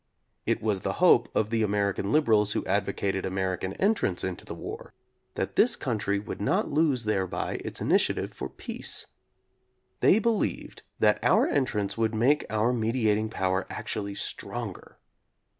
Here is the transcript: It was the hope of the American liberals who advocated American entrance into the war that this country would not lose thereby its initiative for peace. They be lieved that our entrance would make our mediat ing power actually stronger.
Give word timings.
It 0.47 0.63
was 0.63 0.81
the 0.81 0.93
hope 0.97 1.29
of 1.35 1.51
the 1.51 1.61
American 1.61 2.11
liberals 2.11 2.53
who 2.53 2.65
advocated 2.65 3.23
American 3.23 3.73
entrance 3.73 4.23
into 4.23 4.43
the 4.45 4.55
war 4.55 4.95
that 5.35 5.55
this 5.55 5.75
country 5.75 6.17
would 6.17 6.41
not 6.41 6.71
lose 6.71 7.03
thereby 7.03 7.61
its 7.63 7.81
initiative 7.81 8.33
for 8.33 8.49
peace. 8.49 9.05
They 9.99 10.17
be 10.17 10.27
lieved 10.31 10.81
that 10.97 11.23
our 11.23 11.47
entrance 11.47 11.99
would 11.99 12.15
make 12.15 12.47
our 12.49 12.73
mediat 12.73 13.17
ing 13.19 13.29
power 13.29 13.67
actually 13.69 14.15
stronger. 14.15 14.97